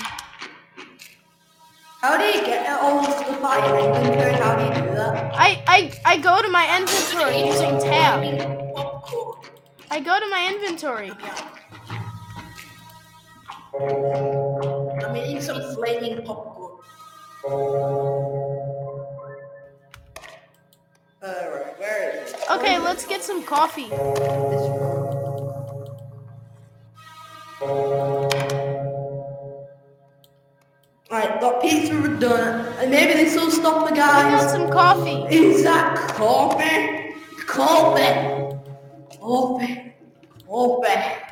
How 2.07 2.15
do 2.15 2.23
you 2.23 2.45
get 2.45 2.65
all 2.69 3.01
this 3.01 3.15
stuff 3.17 3.43
out 3.43 3.59
of 3.59 3.67
your 3.67 3.79
inventory? 3.79 4.31
How 4.35 4.55
do 4.55 4.63
you 4.63 4.69
do 4.69 4.95
that? 4.95 5.33
I, 5.35 5.61
I, 5.67 5.91
I 6.05 6.17
go 6.17 6.41
to 6.41 6.47
my 6.47 6.77
inventory 6.77 7.45
using 7.45 7.77
tab. 7.81 8.23
I 9.91 9.99
go 9.99 10.17
to 10.17 10.29
my 10.29 10.47
inventory. 10.49 11.11
I'm 15.03 15.17
eating 15.17 15.41
some 15.41 15.61
flaming 15.75 16.23
popcorn. 16.23 16.79
Alright, 21.21 21.77
where 21.77 22.23
is 22.23 22.31
it? 22.31 22.39
Okay, 22.49 22.79
let's 22.79 23.05
get 23.05 23.21
some 23.21 23.43
coffee. 23.43 23.89
Alright, 31.09 31.39
got 31.39 31.61
pizza 31.61 31.93
with 31.95 32.19
donut. 32.19 32.77
I 32.77 32.83
And 32.83 32.91
maybe 32.91 33.13
this 33.13 33.33
will 33.35 33.49
stop 33.49 33.87
the 33.87 33.93
I 33.93 34.29
got 34.29 34.49
some 34.49 34.69
coffee. 34.69 35.23
Is 35.33 35.63
that 35.63 35.95
coffee? 35.95 37.15
Coffee. 37.45 38.57
Coffee. 39.17 39.93
Coffee. 40.45 41.23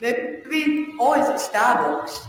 Maybe, 0.00 0.94
or 0.98 1.18
is 1.18 1.28
it 1.28 1.36
Starbucks? 1.36 2.26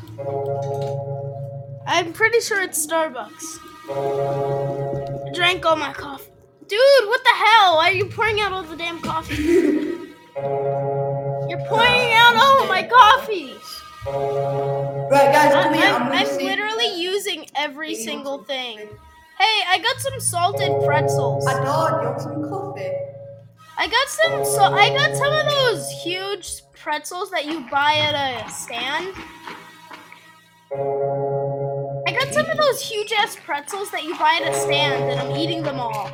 I'm 1.88 2.14
pretty 2.14 2.40
sure 2.40 2.62
it's 2.62 2.86
Starbucks. 2.86 3.60
I 3.90 5.32
drank 5.34 5.66
all 5.66 5.78
my 5.78 5.94
coffee. 5.94 6.32
Dude, 6.68 7.08
what 7.08 7.24
the 7.24 7.34
hell? 7.36 7.78
Why 7.78 7.90
are 7.90 7.94
you 7.94 8.06
pouring 8.06 8.42
out 8.42 8.52
all 8.52 8.62
the 8.62 8.76
damn 8.76 9.02
coffee? 9.02 9.36
You're 11.50 11.66
pouring 11.68 12.14
out 12.14 12.36
all 12.36 12.68
my 12.68 12.84
coffee. 12.84 13.56
Right, 14.04 15.32
guys, 15.32 15.76
here. 15.76 15.86
I'm, 15.86 16.12
I'm 16.12 16.38
literally 16.38 17.00
using 17.00 17.46
every 17.56 17.94
single 17.94 18.44
thing. 18.44 18.80
Hey, 18.80 19.62
I 19.68 19.80
got 19.82 20.00
some 20.00 20.20
salted 20.20 20.72
pretzels. 20.86 21.46
I 21.46 21.64
know, 21.64 21.88
you 21.88 22.08
want 22.08 22.22
some 22.22 22.50
coffee? 22.50 22.90
I 23.78 23.88
got 23.88 24.08
some. 24.08 24.46
So 24.46 24.64
I 24.64 24.90
got 24.90 25.16
some 25.16 25.32
of 25.32 25.46
those 25.46 25.90
huge 26.04 26.64
pretzels 26.74 27.30
that 27.30 27.46
you 27.46 27.62
buy 27.70 27.94
at 27.94 28.46
a 28.46 28.50
stand. 28.50 29.14
I 32.08 32.12
got 32.12 32.34
some 32.34 32.50
of 32.50 32.58
those 32.58 32.82
huge 32.82 33.12
ass 33.12 33.36
pretzels 33.36 33.92
that 33.92 34.04
you 34.04 34.18
buy 34.18 34.40
at 34.42 34.52
a 34.52 34.56
stand, 34.60 35.12
and 35.12 35.20
I'm 35.20 35.38
eating 35.38 35.62
them 35.62 35.80
all. 35.80 36.10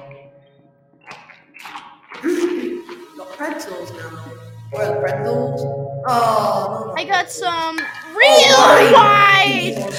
Got 2.22 3.30
pretzels 3.38 3.94
now. 3.94 4.37
The 4.72 4.98
pretzels? 5.00 5.62
Oh, 6.08 6.84
no, 6.86 6.86
no. 6.88 6.94
I 6.98 7.04
got 7.06 7.30
some 7.32 7.78
Oh, 7.80 8.16
real 8.16 8.58
wine. 8.94 9.76
wine. 9.76 9.94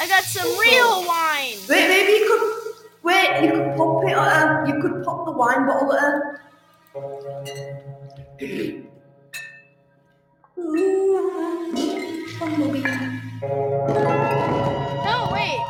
I 0.00 0.06
got 0.08 0.24
some 0.24 0.46
real 0.58 1.06
wine. 1.06 1.56
Wait, 1.68 1.88
maybe 1.88 2.12
you 2.12 2.26
could. 2.28 2.42
Wait, 3.02 3.42
you 3.44 3.50
could 3.52 3.76
pop 3.76 4.04
it. 4.04 4.12
Uh, 4.12 4.64
you 4.66 4.80
could 4.82 5.04
pop 5.04 5.24
the 5.26 5.32
wine 5.32 5.66
bottle 5.66 5.92
at 5.94 6.00
her. 6.00 6.40
Bumblebee. 12.38 12.82
No, 15.04 15.28
wait. 15.32 15.60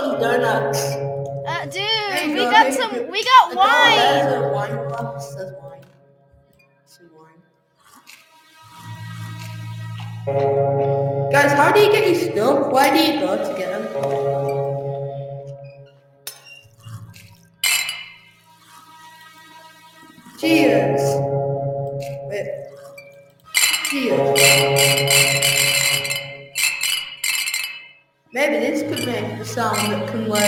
Some 0.00 0.20
donuts. 0.20 0.80
Uh, 1.46 1.64
dude, 1.66 1.82
you 2.26 2.34
we 2.34 2.50
got 2.50 2.72
some. 2.72 2.92
We 3.10 3.24
got 3.24 3.54
wine. 3.54 4.52
wine. 4.52 5.20
Says 5.20 5.52
wine. 5.60 5.84
Some 6.86 7.10
wine. 7.16 7.42
Guys, 11.32 11.52
how 11.52 11.72
do 11.72 11.80
you 11.80 11.92
get 11.92 12.06
your 12.08 12.32
stuff? 12.32 12.72
Where 12.72 12.90
do 12.94 13.00
you 13.00 13.20
go 13.20 13.36
to 13.36 13.58
get 13.58 13.70
them? 13.70 13.84
Cheers. 20.38 21.02
Wait. 22.30 22.48
Cheers. 23.90 25.29
Maybe 28.32 28.64
this 28.64 28.82
could 28.82 29.06
make 29.06 29.38
the 29.38 29.44
sound 29.44 29.92
that 29.92 30.08
can 30.08 30.28
work. 30.28 30.40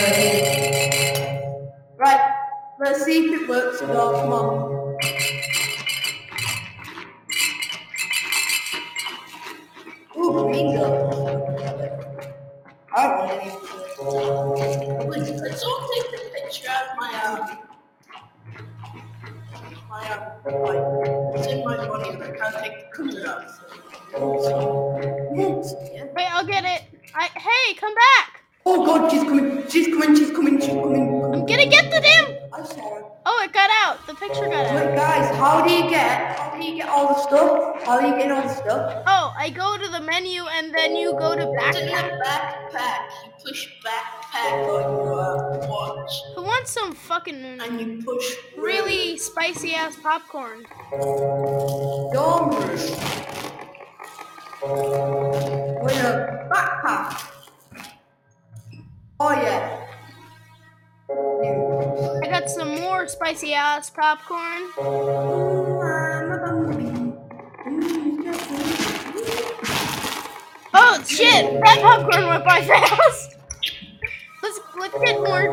Right, 1.99 2.35
let's 2.79 3.05
see 3.05 3.27
if 3.27 3.43
it 3.43 3.49
works 3.49 3.83
or 3.83 3.89
not. 3.89 4.23
Come 4.23 4.33
on. 4.33 4.82
God, 28.99 29.11
she's 29.11 29.23
coming, 29.23 29.69
she's 29.69 29.87
coming, 29.89 30.17
she's 30.17 30.31
coming, 30.31 30.61
she's 30.61 30.69
coming. 30.69 31.25
I'm 31.25 31.47
gonna 31.47 31.67
get 31.67 31.91
the 31.91 32.01
damn. 32.01 32.53
I 32.53 32.65
saw 32.65 32.95
her. 32.95 33.03
Oh, 33.25 33.41
it 33.45 33.53
got 33.53 33.71
out. 33.85 34.05
The 34.07 34.15
picture 34.15 34.47
got 34.47 34.67
out. 34.67 34.75
Wait, 34.75 34.97
guys, 34.97 35.35
how 35.37 35.65
do 35.65 35.73
you 35.73 35.89
get, 35.89 36.39
how 36.39 36.59
do 36.59 36.65
you 36.65 36.77
get 36.77 36.89
all 36.89 37.09
the 37.09 37.23
stuff? 37.23 37.83
How 37.85 38.01
do 38.01 38.09
you 38.09 38.17
get 38.17 38.33
all 38.33 38.43
the 38.43 38.55
stuff? 38.55 39.03
Oh, 39.07 39.33
I 39.39 39.51
go 39.51 39.77
to 39.79 39.89
the 39.89 40.01
menu 40.01 40.45
and 40.45 40.75
then 40.75 40.97
you 40.97 41.13
go 41.13 41.37
to 41.37 41.47
backpack. 41.47 41.73
the 41.73 42.25
backpack. 42.25 42.99
You 43.25 43.33
push 43.45 43.69
backpack 43.85 44.53
on 44.69 44.97
your 44.97 45.15
uh, 45.15 45.67
watch 45.69 46.13
Who 46.35 46.43
wants 46.43 46.73
some 46.73 46.93
fucking 46.93 47.45
and 47.45 47.81
you 47.81 48.03
push 48.05 48.35
really 48.57 49.17
spicy 49.19 49.75
ass 49.75 49.97
popcorn? 50.03 50.67
Yummy. 52.13 52.57
Wait 55.83 55.97
a 55.97 56.49
backpack. 56.53 57.32
Oh 59.25 59.31
yeah. 59.31 59.79
I 62.25 62.27
got 62.29 62.51
some 62.51 62.75
more 62.81 63.07
spicy 63.07 63.55
ass 63.55 63.89
popcorn. 63.89 64.63
Oh 70.75 71.05
shit! 71.07 71.61
That 71.63 71.79
popcorn 71.83 72.27
went 72.27 72.45
by 72.45 72.63
fast. 72.67 73.37
Let's 74.43 74.59
let's 74.77 74.99
get 75.05 75.21
more. 75.21 75.45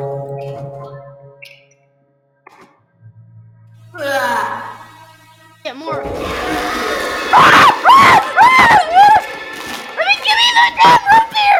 Ah. 3.99 4.89
Get 5.63 5.75
more. 5.77 6.01
Ah! 6.03 7.69
Ah! 7.85 8.17
Ah! 8.41 8.79
Let 9.95 10.05
me 10.07 10.15
give 10.25 10.37
me 10.41 10.47
the 10.57 10.67
damn 10.81 11.01
root 11.05 11.27
beer. 11.29 11.58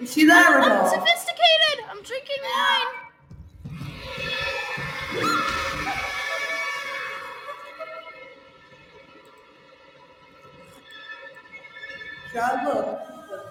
Is 0.00 0.14
she 0.14 0.24
there 0.24 0.36
at 0.60 0.64
I'm 0.64 0.72
all? 0.80 0.88
sophisticated. 0.88 1.84
I'm 1.90 2.02
drinking 2.02 2.36
wine. 2.42 2.86
Look? 12.64 12.98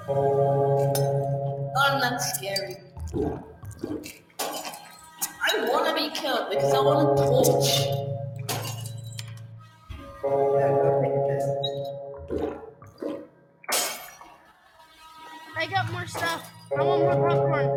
Oh, 0.07 1.99
that's 2.01 2.33
scary. 2.33 2.77
I 5.99 6.03
want 6.03 6.15
to 6.15 6.21
be 6.21 6.27
killed 6.27 6.49
because 6.49 6.73
I 6.73 6.79
want 6.79 7.17
to 7.17 7.23
torch. 7.25 7.69
Yeah, 10.23 10.69
go 10.71 10.89
picture. 11.03 11.43
I 15.57 15.65
got 15.65 15.91
more 15.91 16.07
stuff. 16.07 16.49
I 16.77 16.81
want 16.83 17.01
more 17.01 17.15
popcorn. 17.27 17.67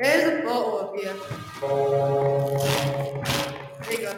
There's 0.00 0.24
a 0.32 0.42
photo 0.42 0.78
of 0.78 0.96
you. 0.96 1.14
There 3.82 3.92
you 3.92 3.98
go. 4.02 4.12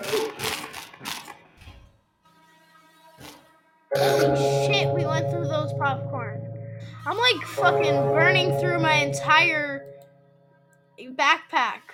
Holy 3.96 4.66
shit, 4.66 4.88
we 4.94 5.04
went 5.04 5.30
through 5.30 5.48
those 5.48 5.74
popcorn. 5.74 6.40
I'm 7.06 7.18
like 7.18 7.46
fucking 7.48 7.96
burning 8.14 8.58
through 8.60 8.78
my 8.78 8.94
entire 8.94 9.84
backpack. 10.98 11.93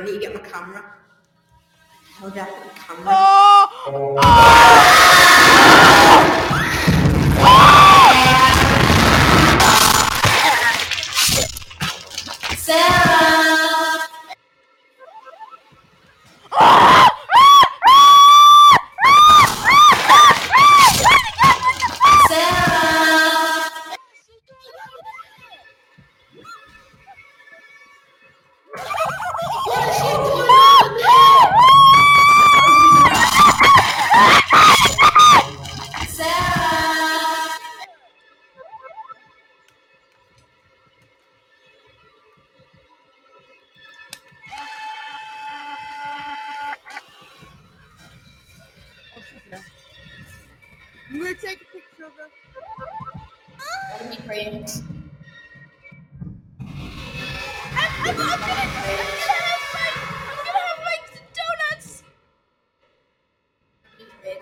Hang 0.00 0.08
I 0.08 0.12
need 0.12 0.18
to 0.18 0.20
get 0.20 0.34
my 0.34 0.40
camera. 0.48 0.94
How 2.14 2.30
do 2.30 2.40
I 2.40 2.44
put 2.44 2.74
the 2.74 2.80
camera? 2.80 3.04
Oh! 3.06 4.18
Sarah! 4.22 5.29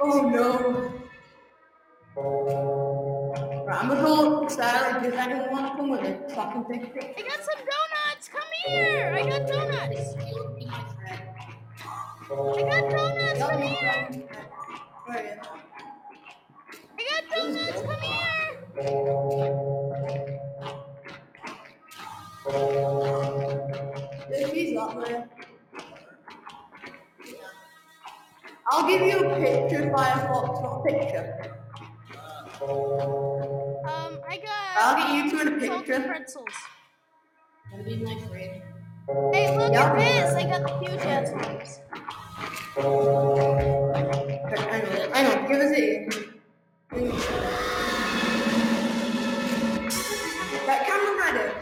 Oh 0.01 0.29
no. 0.29 0.93
Right, 3.67 3.83
I'm 3.83 3.89
gonna 3.89 4.03
go 4.03 4.43
upstairs. 4.45 5.03
Does 5.03 5.13
anyone 5.15 5.51
want 5.51 5.73
to 5.73 5.77
come 5.77 5.91
with 5.91 6.03
me 6.03 6.17
so 6.29 6.39
I 6.41 6.53
can 6.53 6.65
take 6.71 6.83
a 6.85 6.87
picture? 6.87 7.15
I 7.19 7.23
got 7.23 7.41
some 7.45 7.65
donuts. 7.67 8.29
Come 8.29 8.51
here. 8.67 9.13
I 9.15 9.29
got 9.29 9.47
donuts. 9.49 10.15
You'll 10.31 10.55
be 10.55 10.67
my 10.67 10.85
friend. 10.95 11.23
I 12.31 12.63
got 12.71 12.91
donuts. 12.91 13.41
Come 13.41 13.63
here. 13.63 14.09
I 16.99 17.03
got 17.11 17.25
donuts. 17.35 17.83
Come 17.83 18.01
here. 18.01 18.29
If 24.31 24.53
he's 24.53 24.77
up 24.77 25.05
there. 25.05 25.38
I'll 28.71 28.87
give 28.89 29.01
you 29.03 29.19
a 29.31 29.37
picture, 29.41 29.91
Firefox, 29.91 30.63
not 30.63 30.81
a 30.81 30.83
picture. 30.85 31.55
Um, 32.61 34.21
I 34.29 34.37
got 34.37 34.77
I'll 34.77 34.97
get 34.97 35.09
you 35.25 35.31
two 35.31 35.41
in 35.41 35.49
a 35.49 35.51
picture. 35.79 36.01
pretzels. 36.07 36.45
Gonna 37.71 37.85
be 37.85 37.97
my 37.97 38.15
friend. 38.27 38.63
Hey, 39.33 39.57
look 39.57 39.73
Yeah. 39.73 39.85
at 39.93 39.99
this. 39.99 40.35
I 40.35 40.43
got 40.45 40.63
the 40.67 40.79
huge 40.87 41.01
ass 41.01 41.31
ones. 41.33 41.81
I 42.77 42.83
know, 44.03 45.11
I 45.15 45.23
know, 45.23 45.49
give 45.49 45.61
us 45.61 45.73
it. 45.77 46.15
That 50.67 50.87
camera 50.87 51.15
ready. 51.33 51.55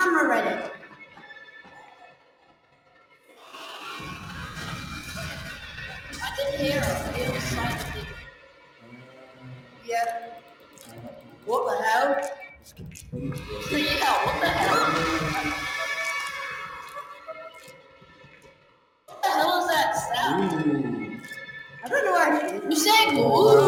Camera 0.00 0.28
ready. 0.28 0.77
Yeah. 9.88 10.04
What 11.46 11.64
the 11.64 11.82
hell? 11.82 12.20
Yeah, 13.70 14.12
what 14.26 14.40
the 14.42 14.48
hell? 14.48 14.84
What 19.06 19.22
the 19.22 19.28
hell 19.30 19.60
is 19.62 19.66
that 19.68 19.96
sound? 20.14 21.22
I 21.82 21.88
don't 21.88 22.04
know 22.04 22.12
is. 22.12 22.60
You 22.68 22.76
say 22.76 23.10
glue. 23.12 23.22
Oh, 23.24 23.67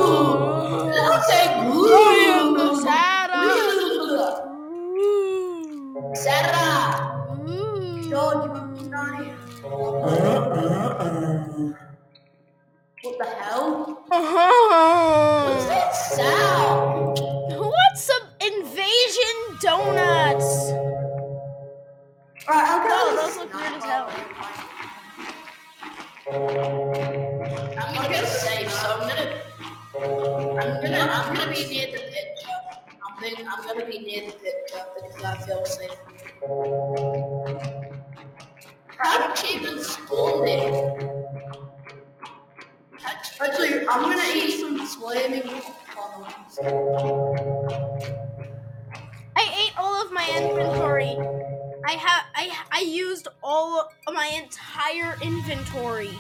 I 52.71 52.81
I 52.81 52.83
used 52.83 53.29
all 53.43 53.91
of 54.07 54.15
my 54.15 54.27
entire 54.43 55.19
inventory. 55.23 56.11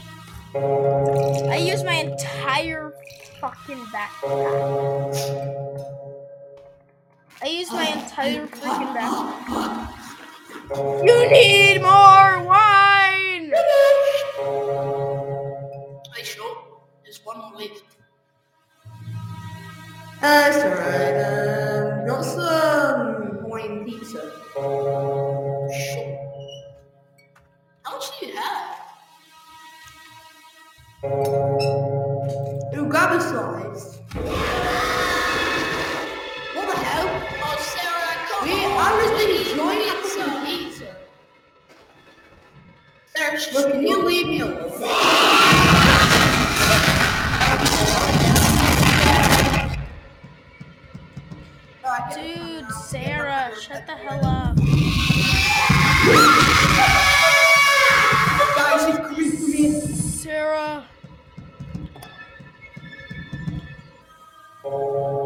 I 0.54 1.56
used 1.56 1.86
my 1.86 1.94
entire 1.94 2.92
fucking 3.40 3.78
backpack. 3.86 5.14
I 7.42 7.46
used 7.46 7.72
my 7.72 7.86
entire 7.86 8.46
freaking 8.46 8.94
backpack. 8.94 9.88
You 11.06 11.30
need 11.30 11.80
more 11.80 12.44
wine. 12.44 13.54
Are 16.12 16.18
you 16.18 16.24
sure? 16.24 16.56
There's 17.02 17.20
one 17.24 17.38
more 17.38 17.54
left. 17.58 17.84
That's 20.20 20.58
alright, 20.58 21.16
um, 21.24 22.06
got 22.06 22.22
some 22.22 23.38
Hawaiian 23.40 23.84
pizza. 23.86 24.30
Sure. 24.54 26.09
Much 28.00 28.18
do 28.18 28.26
you 28.26 28.32
have? 28.34 28.78
Ooh, 32.74 32.86
grab. 32.88 33.10
What 33.10 33.20
the 36.66 36.76
hell? 36.80 37.10
Oh, 37.42 37.56
Sarah, 37.60 38.14
come 38.30 38.48
We, 38.48 38.54
on. 38.64 38.72
I 38.72 38.74
was 38.96 39.04
we 39.04 39.10
really 39.18 39.36
need 39.36 39.50
enjoying 39.50 40.00
some 40.08 40.32
pizza. 40.46 40.90
Sarah, 43.14 43.38
Look, 43.52 43.66
can 43.72 43.82
you 43.86 43.98
leave 44.02 44.28
me 44.28 44.40
alone? 44.40 44.70
Dude, 52.14 52.70
Sarah, 52.72 53.52
shut 53.60 53.86
the 53.86 53.92
hell 53.92 54.24
up. 54.24 54.56
Oh. 64.72 65.19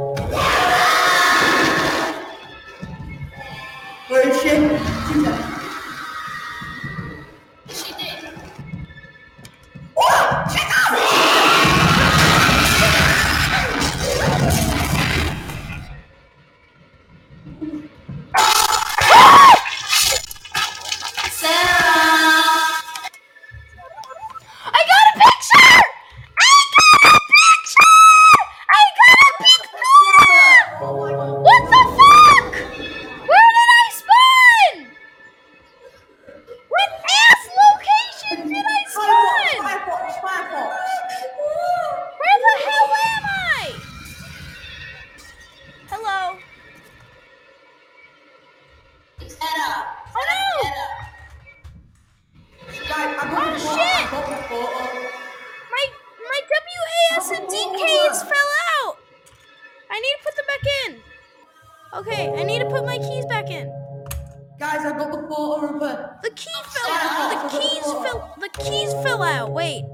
Guys, 65.29 65.31
I 65.31 65.31
got 65.31 65.31
the 65.31 65.35
photo 65.35 65.75
of 65.75 65.81
her. 65.81 66.19
The 66.23 66.31
key 66.31 66.63
fell 66.65 66.91
out. 66.91 67.51
The 67.53 67.59
keys 67.59 67.85
fell. 67.85 68.35
The 68.41 68.49
keys 68.49 68.93
fell 69.03 69.23
out. 69.23 69.53
Wait. 69.53 69.85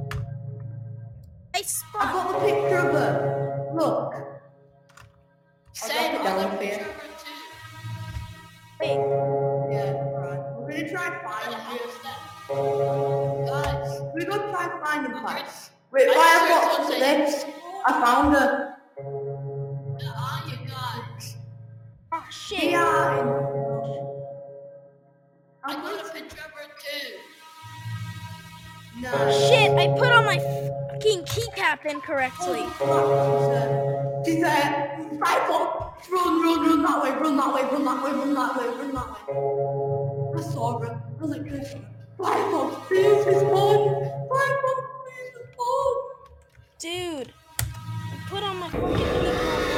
I 1.54 1.62
I 1.98 2.12
got 2.12 2.32
the 2.32 2.38
picture 2.46 2.78
of 2.78 2.94
her. 2.94 3.70
Look. 3.74 4.14
Same, 5.72 6.20
I 6.20 6.22
got 6.24 6.38
I 6.38 6.42
the 6.50 6.56
picture. 6.58 6.78
picture 6.78 6.90
of 6.90 6.96
her 6.96 7.08
too. 7.18 7.40
Wait. 8.80 8.98
Yeah, 9.72 9.92
right. 10.18 10.40
We're 10.58 10.70
gonna 10.70 10.88
try 10.90 11.08
Where 11.10 11.10
the 11.10 11.28
finding 11.28 11.60
hell 11.60 11.78
him. 11.78 13.46
Guys, 13.46 14.00
We're 14.14 14.26
gonna 14.26 14.50
try 14.52 14.80
finding 14.84 15.12
her. 15.12 15.22
where's- 15.24 15.70
Wait, 15.92 16.08
I 16.08 16.14
Firefox, 16.14 16.48
searched 16.48 16.78
what's 16.78 16.92
on 16.94 17.00
this? 17.00 17.44
I 17.86 17.88
found 18.04 18.34
her. 18.34 18.76
where 18.96 20.08
are 20.08 20.48
you 20.48 20.56
guys? 20.68 21.36
Oh 22.12 22.24
shit. 22.30 22.58
Here. 22.60 22.80
I 25.70 25.74
got 25.76 26.04
a 26.04 26.12
picture 26.12 26.44
of 26.44 26.50
her 26.50 26.66
too. 26.83 27.11
No. 29.00 29.11
Oh. 29.14 29.48
Shit. 29.48 29.70
I 29.78 29.87
put 29.96 30.11
on 30.11 30.24
my 30.24 30.38
fucking 30.38 31.22
keycap 31.26 31.87
incorrectly. 31.87 32.64
She 34.26 34.40
said, 34.40 34.98
Firefox, 35.20 36.11
run, 36.11 36.42
run, 36.42 36.66
run 36.66 36.83
that 36.83 37.02
way, 37.04 37.11
run 37.11 37.37
that 37.37 37.54
way, 37.54 37.62
run 37.62 37.85
that 37.85 38.02
way, 38.02 38.11
run 38.11 38.35
that 38.35 38.56
way, 38.56 38.66
run 38.66 38.94
that 38.94 39.09
way. 39.11 40.38
I 40.38 40.42
saw 40.42 40.80
her. 40.80 40.90
I 40.90 41.22
was 41.22 41.30
like, 41.30 41.46
Chris, 41.48 41.74
Firefox, 42.18 42.87
please 42.88 43.26
respond. 43.26 43.80
Firefox, 44.28 44.78
please 45.04 45.30
respond. 45.38 45.96
Dude. 46.80 47.33
I 47.61 48.16
put 48.28 48.42
on 48.42 48.56
my 48.56 48.70
fucking 48.70 48.96
keycap. 48.96 49.69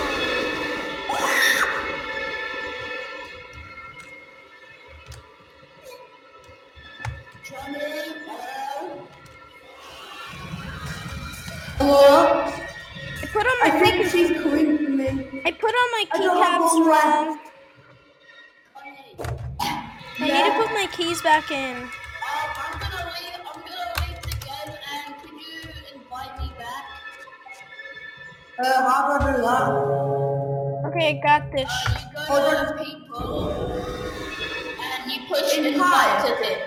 Hello? 11.83 12.47
I 12.47 13.27
put 13.27 13.45
on 13.45 13.57
my 13.59 13.67
I 13.67 13.71
think 13.81 14.07
she's 14.07 14.31
coming 14.41 14.79
to 14.79 14.89
me. 14.89 15.43
I 15.45 15.51
put 15.51 15.75
on 15.75 15.89
my 15.91 16.05
I 16.13 16.19
don't 16.19 16.41
have 16.41 16.63
keycaps 16.63 16.87
wrong. 16.87 17.39
I 20.21 20.27
need 20.31 20.45
to 20.47 20.53
put 20.63 20.71
my 20.79 20.87
keys 20.93 21.21
back 21.23 21.51
in. 21.51 21.75
I'm 21.75 22.79
gonna 22.79 23.11
leave. 23.11 23.35
I'm 23.51 23.61
gonna 23.67 23.99
leave 23.99 24.23
the 24.23 24.31
and 24.95 25.11
could 25.23 25.35
you 25.43 25.59
invite 25.99 26.39
me 26.39 26.53
back? 26.57 26.85
Uh, 28.61 28.89
how 28.89 29.19
do 29.19 29.27
I 29.27 29.33
do 29.33 29.43
that? 29.43 30.87
Okay, 30.87 31.07
I 31.11 31.21
got 31.21 31.51
this. 31.51 31.67
Uh, 31.67 31.99
you 31.99 32.27
go 32.29 32.63
to 32.63 32.85
people, 32.85 33.51
and 34.87 35.11
you 35.11 35.19
push 35.27 35.59
In 35.59 35.67
invite 35.67 35.91
fire. 35.91 36.37
to 36.37 36.43
it. 36.49 36.59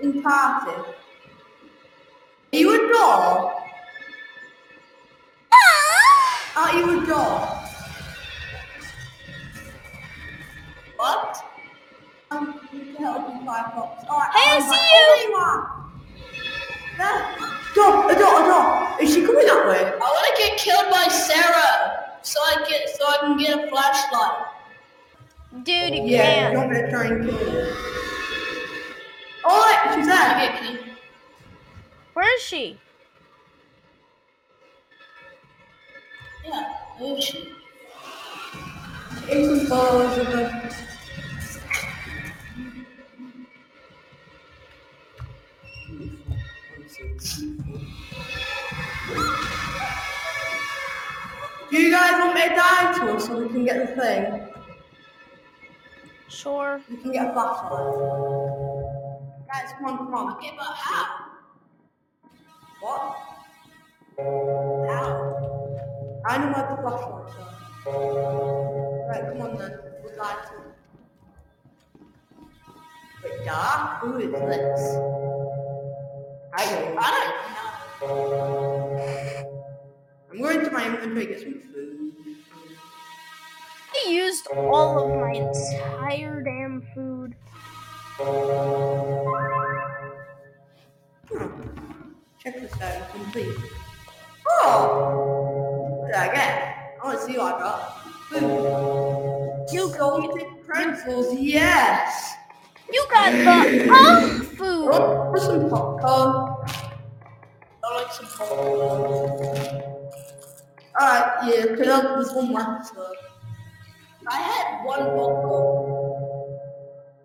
In 0.00 0.22
party. 0.22 0.72
Are 0.72 2.56
you 2.56 2.70
a 2.72 2.92
dog? 2.94 3.60
Are 6.56 6.72
you 6.78 7.02
a 7.02 7.06
dog? 7.06 7.58
What? 10.96 11.44
Um, 12.30 12.60
you 12.72 12.80
can 12.80 12.96
help 12.96 13.28
me 13.28 13.40
Firefox. 13.46 14.08
Alright, 14.08 14.32
Hey, 14.32 14.56
I 14.56 14.60
see 14.60 14.64
invite- 14.64 14.80
you. 14.80 14.98
Oh, 14.98 15.16
there 15.16 15.28
you 15.28 15.34
are. 15.36 15.80
Dog, 17.74 18.10
a 18.10 18.14
dog, 18.18 18.44
a 18.44 18.48
dog. 18.48 19.02
Is 19.02 19.14
she 19.14 19.26
coming 19.26 19.46
that 19.46 19.66
way? 19.66 19.84
I 19.84 19.98
want 19.98 20.36
to 20.36 20.42
get 20.42 20.58
killed 20.58 20.90
by 20.92 21.08
Sarah, 21.08 22.04
so 22.22 22.40
I 22.40 22.64
get 22.68 22.88
so 22.96 23.04
I 23.06 23.16
can 23.18 23.36
get 23.36 23.58
a 23.58 23.68
flashlight. 23.68 24.46
Dude, 25.64 25.94
you 25.94 26.02
Yeah, 26.04 26.06
you 26.06 26.06
can't. 26.06 26.56
want 26.56 26.70
me 26.70 26.76
to 26.82 26.90
try 26.90 27.06
and 27.06 27.28
kill 27.28 27.38
her? 27.50 27.76
Alright, 29.44 29.94
she's 29.96 30.06
there. 30.06 30.16
I 30.16 30.46
get 30.46 30.62
killed. 30.62 30.78
Where 32.14 32.36
is 32.36 32.42
she? 32.42 32.78
Yeah, 36.46 36.74
where 36.98 37.16
is 37.16 37.24
she? 37.24 37.52
Take 39.26 39.44
some 39.46 39.66
photos 39.66 40.18
of 40.18 40.26
her. 40.26 40.70
Do 51.70 51.80
you 51.80 51.90
guys 51.90 52.12
want 52.20 52.34
me 52.34 52.42
to 52.42 52.54
die 52.54 52.92
to 52.98 53.14
us 53.14 53.26
so 53.26 53.38
we 53.40 53.48
can 53.48 53.64
get 53.64 53.96
the 53.96 54.00
thing? 54.00 54.48
Sure. 56.28 56.80
We 56.90 56.96
can 56.98 57.12
get 57.12 57.28
a 57.28 57.32
flashlight. 57.32 57.94
Guys, 59.48 59.72
come 59.78 59.86
on, 59.86 59.98
come 59.98 60.14
on. 60.14 60.36
Okay, 60.36 60.52
but 60.56 60.66
how? 60.66 61.06
What? 62.80 63.16
How? 64.88 65.43
I 66.26 66.38
know 66.38 66.52
where 66.52 66.66
the 66.70 66.76
flashlights 66.80 67.34
are. 67.36 69.08
Right, 69.08 69.24
come 69.28 69.42
on 69.42 69.56
then. 69.58 69.72
We'll 70.02 70.16
die 70.16 70.36
to. 70.44 70.56
Wait, 73.22 73.44
dark? 73.44 74.00
Who 74.00 74.18
is 74.18 74.32
this? 74.32 74.82
I 76.56 76.64
don't 76.70 76.96
I 76.98 77.00
don't 77.20 77.34
know. 78.00 78.44
I'm 80.32 80.38
going 80.40 80.64
to 80.64 80.70
my 80.70 80.86
inventory 80.86 81.26
get 81.26 81.40
some 81.40 81.60
food. 81.72 82.12
I 83.92 84.08
used 84.08 84.46
all 84.48 84.98
of 84.98 85.10
my 85.20 85.32
entire 85.32 86.42
damn 86.42 86.82
food. 86.94 87.34
Huh. 91.28 91.48
Check 92.42 92.60
this 92.60 92.80
out, 92.80 93.10
complete. 93.10 93.56
Oh! 94.46 95.73
Did 96.06 96.14
I 96.14 96.74
want 97.02 97.18
to 97.18 97.24
see 97.26 97.38
what 97.38 97.54
I 97.54 97.58
got. 97.58 98.00
Food. 98.30 99.66
You 99.72 99.88
salted 99.90 100.46
pretzels, 100.66 101.34
yes! 101.38 102.34
You 102.92 103.04
got 103.10 103.32
the 103.32 103.86
punk 103.88 104.44
food. 104.56 104.90
Oh, 104.92 105.30
for 105.30 105.38
some 105.38 105.70
popcorn. 105.70 106.68
I 107.84 107.96
like 107.96 108.12
some 108.12 108.26
popcorn. 108.26 109.82
Alright, 111.00 111.26
yeah, 111.46 111.66
because 111.66 111.86
there's 111.86 112.32
one 112.32 112.52
left, 112.52 112.86
so. 112.86 113.12
I 114.28 114.36
had 114.36 114.84
one 114.84 115.04
popcorn. 115.04 116.60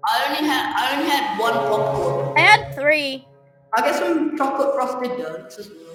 I 0.05 0.25
only 0.27 0.49
had 0.49 0.73
I 0.75 0.97
only 0.97 1.09
had 1.09 1.39
one 1.39 1.53
popcorn. 1.53 2.38
I 2.38 2.41
had 2.41 2.75
three. 2.75 3.27
I'll 3.73 3.84
get 3.84 3.95
some 3.95 4.38
chocolate 4.38 4.73
frosted 4.73 5.17
donuts 5.17 5.59
as 5.59 5.69
well. 5.69 5.88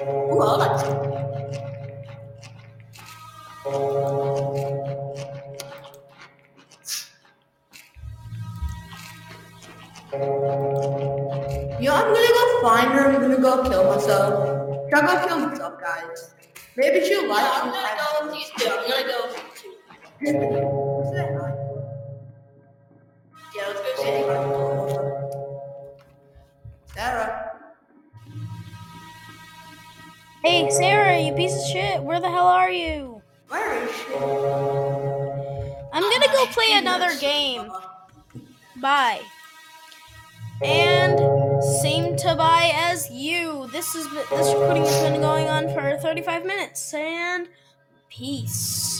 Yeah, 0.00 0.06
one. 0.06 0.36
Ooh, 0.36 0.40
I 0.40 0.56
like 0.56 0.80
some. 0.80 1.14
You 11.80 11.90
know, 11.90 11.96
I'm 11.96 12.12
gonna 12.12 12.28
go 12.28 12.62
find 12.62 12.92
her. 12.92 13.12
I'm 13.12 13.20
gonna 13.20 13.40
go 13.40 13.62
kill 13.68 13.84
myself. 13.94 14.32
I 14.92 15.00
go 15.00 15.26
kill 15.26 15.38
myself, 15.48 15.80
guys? 15.80 16.34
Maybe 16.76 17.06
she'll 17.06 17.28
like 17.28 17.44
I'm 17.44 17.70
gonna 17.70 17.96
go 17.98 18.26
with 18.26 18.34
these 18.34 18.50
two. 18.56 18.70
I'm 18.70 18.88
gonna 18.88 19.06
go 19.06 19.26
with 19.28 19.42
two. 19.56 19.74
What's 20.20 21.10
that? 21.16 21.28
Yeah, 23.54 23.66
let's 23.68 24.02
go 24.02 24.73
Hey, 30.44 30.68
Sarah, 30.68 31.18
you 31.18 31.32
piece 31.32 31.56
of 31.56 31.66
shit. 31.70 32.02
Where 32.02 32.20
the 32.20 32.28
hell 32.28 32.46
are 32.46 32.70
you? 32.70 33.22
Where 33.48 33.82
is 33.82 33.90
she? 33.90 34.12
I'm 35.90 36.02
gonna 36.02 36.32
go 36.34 36.44
play 36.52 36.72
another 36.74 37.16
game. 37.18 37.72
Bye. 38.76 39.22
And 40.62 41.18
same 41.80 42.16
to 42.16 42.34
bye 42.36 42.72
as 42.74 43.10
you. 43.10 43.70
This 43.72 43.94
is 43.94 44.06
this 44.10 44.52
recording 44.52 44.84
has 44.84 45.02
been 45.10 45.22
going 45.22 45.48
on 45.48 45.72
for 45.72 45.96
35 45.96 46.44
minutes 46.44 46.92
and 46.92 47.48
peace. 48.10 48.93